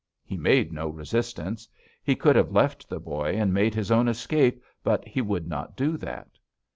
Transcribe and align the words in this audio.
He 0.25 0.35
made 0.35 0.71
no 0.73 0.89
resistance. 0.89 1.67
He 2.03 2.15
could 2.15 2.35
have 2.35 2.51
left 2.51 2.89
the 2.89 2.99
boy 2.99 3.33
and 3.35 3.53
made 3.53 3.75
his 3.75 3.91
own 3.91 4.07
escape, 4.07 4.63
but 4.83 5.07
he 5.07 5.21
would 5.21 5.47
not 5.47 5.77
do 5.77 5.95
that. 5.97 6.39